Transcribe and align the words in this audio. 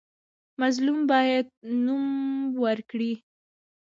مظلوم 0.61 0.99
باید 1.11 1.47
نوم 1.85 2.05
ورکړي. 2.63 3.13